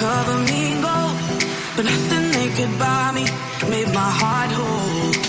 cover 0.00 0.38
me 0.48 0.72
in 0.72 0.80
gold, 0.80 1.16
but 1.76 1.84
nothing 1.84 2.30
they 2.30 2.48
could 2.56 2.78
buy 2.78 3.10
me 3.12 3.24
made 3.70 3.92
my 3.92 4.10
heart 4.20 4.50
whole. 4.52 5.27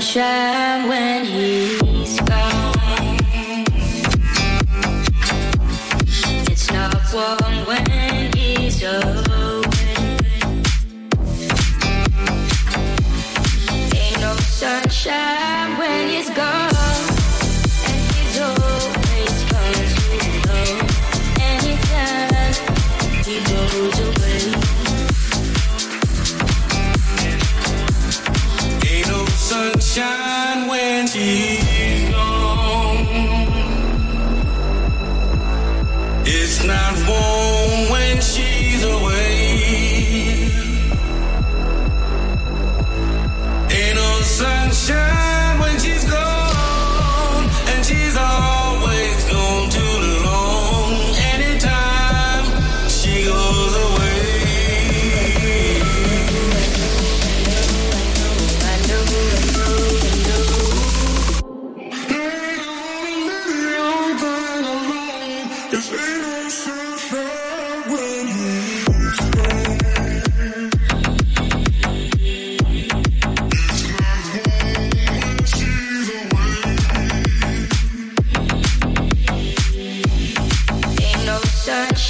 sunshine. 0.00 0.65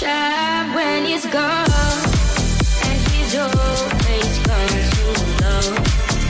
when 0.02 1.06
he's 1.06 1.24
gone, 1.26 1.66
and 2.84 3.00
he's 3.08 3.34
always 3.34 4.38
gone 4.40 4.68
too. 4.92 5.14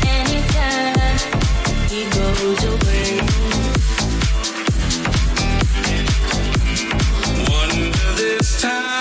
Anytime 0.06 1.18
he 1.88 2.04
goes 2.10 2.64
away. 2.64 3.20
Wonder 7.50 8.12
this 8.16 8.62
time. 8.62 8.95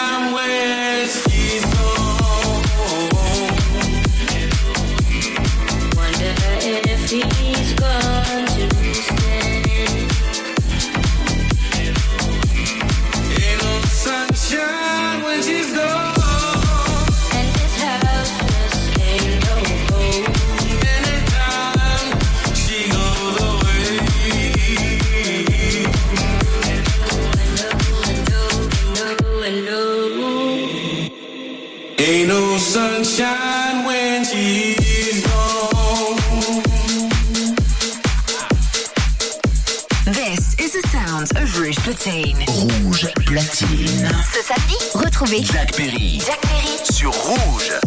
retrouver 45.26 45.44
Jack 45.44 45.76
Perry. 45.76 46.20
Jack 46.20 46.42
Perry. 46.42 46.80
Sur 46.84 47.12
Rouge. 47.12 47.85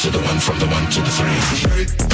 to 0.00 0.10
the 0.10 0.18
one, 0.20 0.40
from 0.40 0.58
the 0.58 0.66
one 0.66 0.90
to 0.90 1.02
the 1.02 1.10
three. 1.10 2.09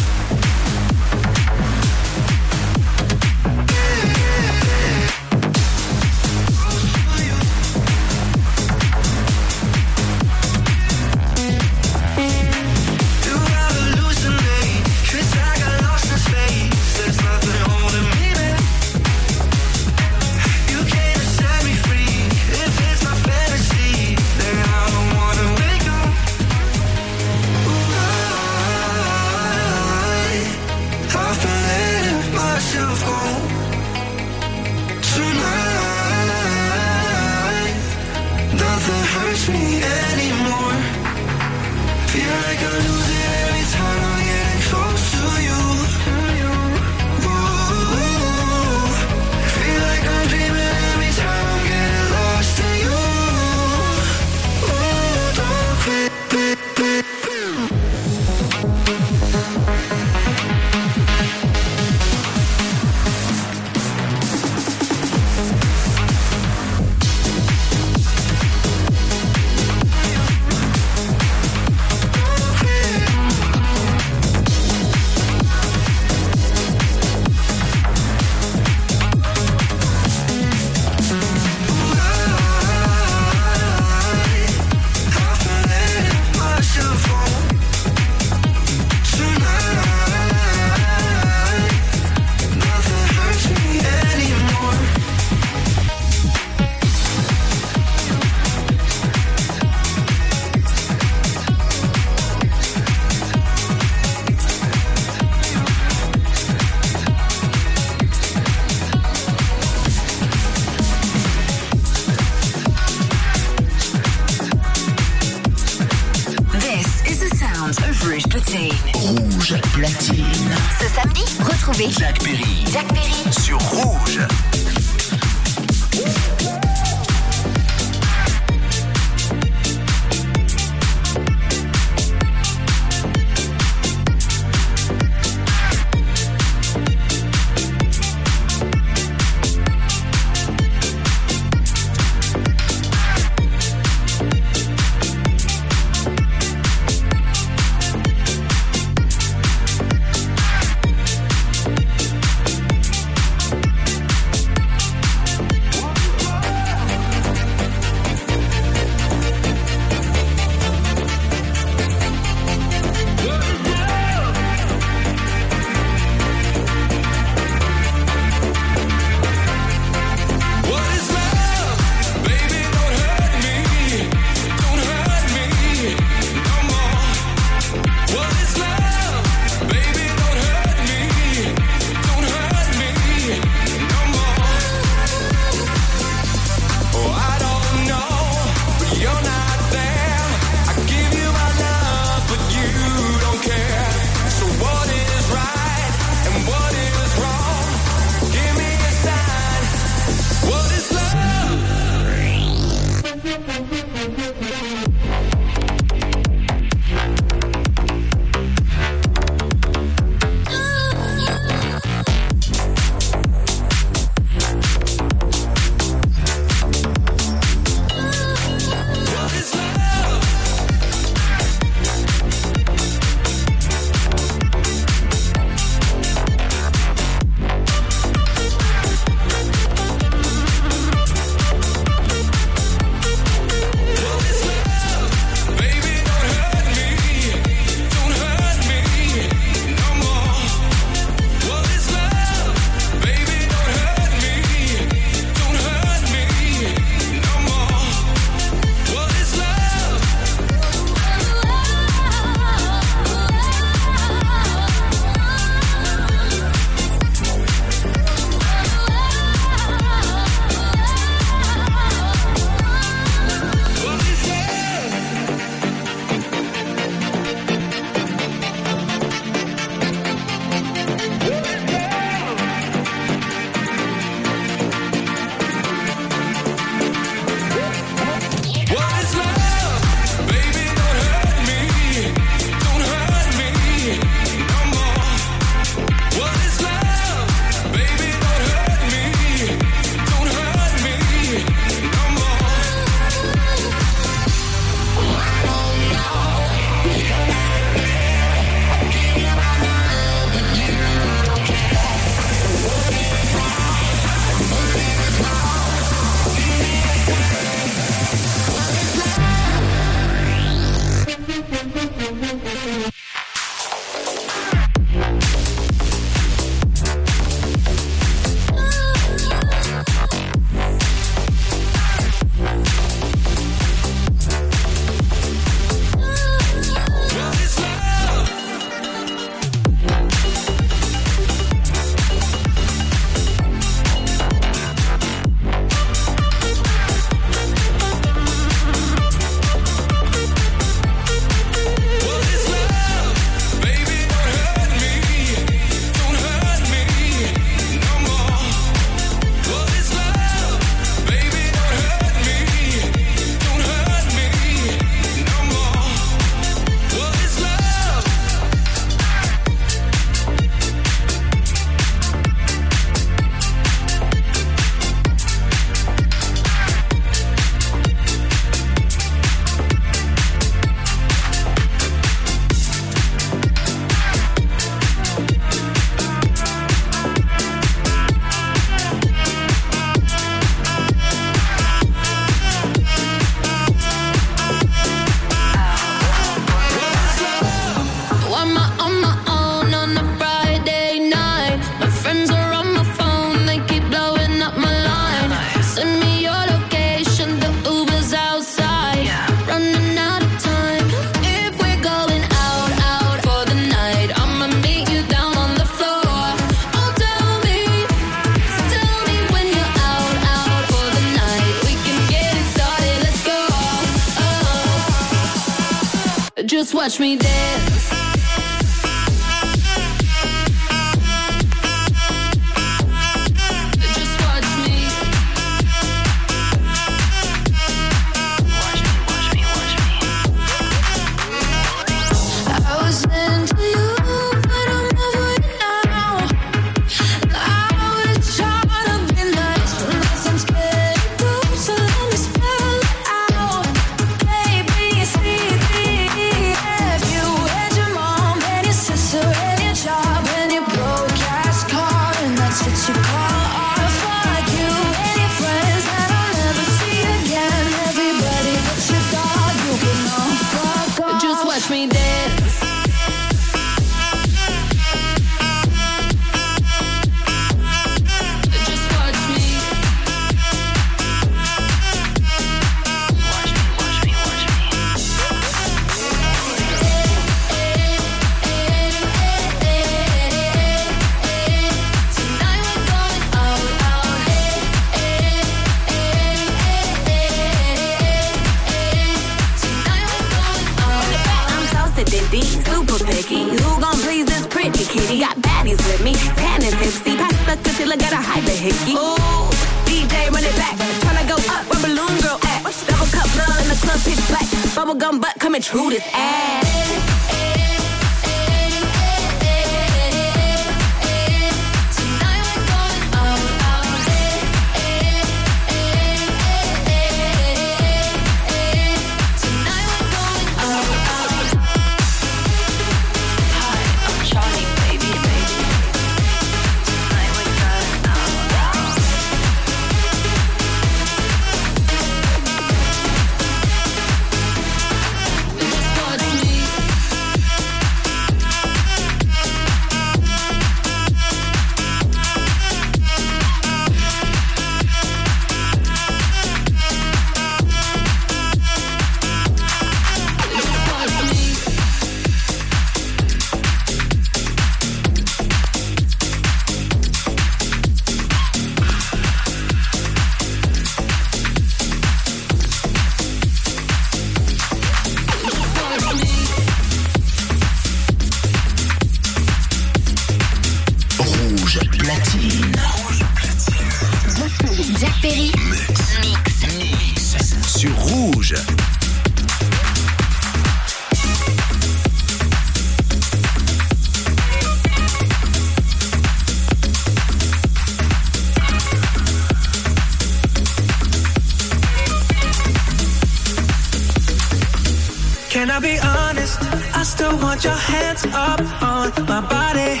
put 597.58 597.64
your 597.64 597.74
hands 597.74 598.24
up 598.26 598.60
on 598.80 599.10
my 599.26 599.40
body. 599.40 600.00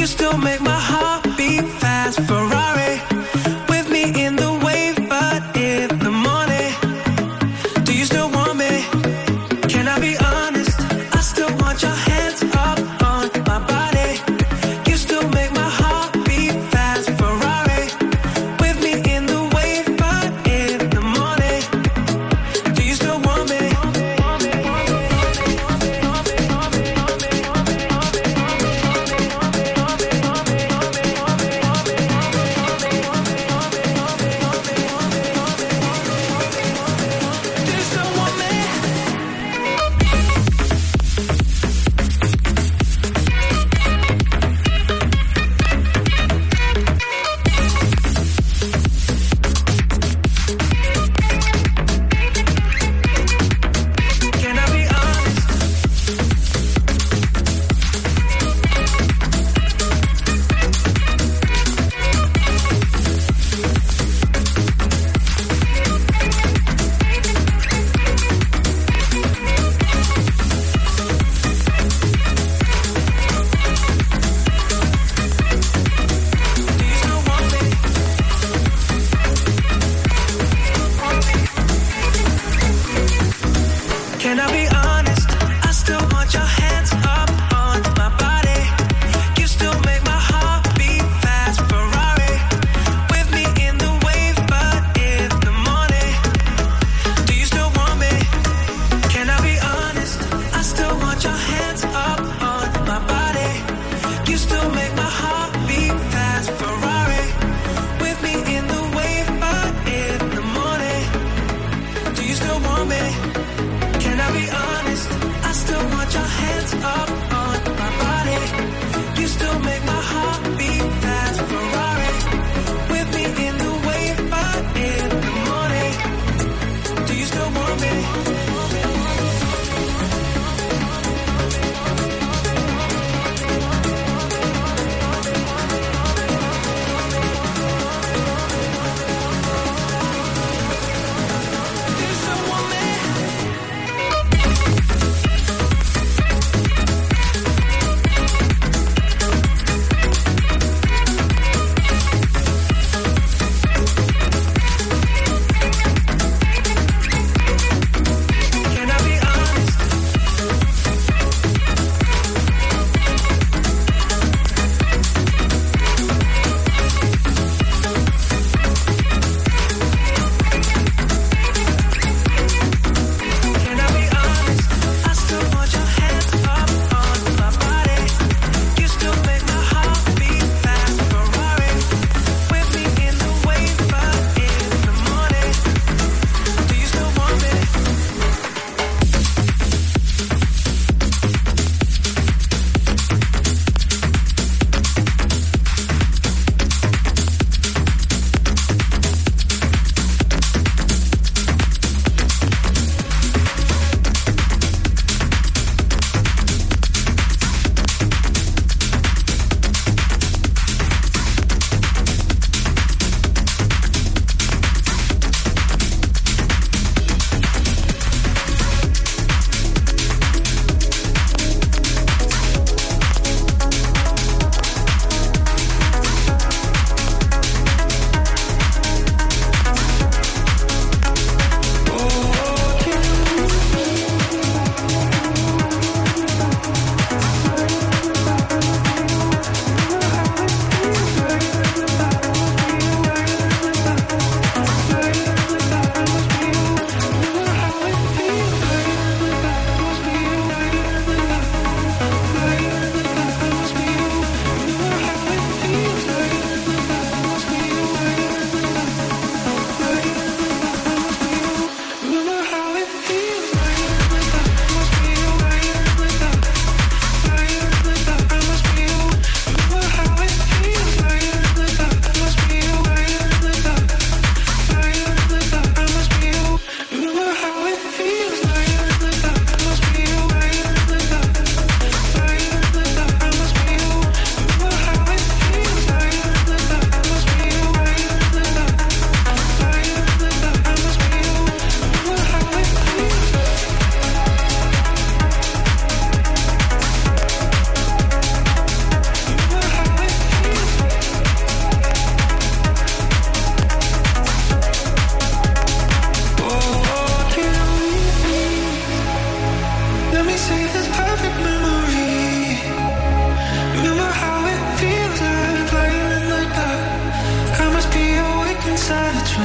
You 0.00 0.06
still 0.06 0.38
make 0.38 0.60
my 0.60 0.78
heart. 0.78 1.25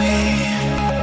away. 0.01 1.00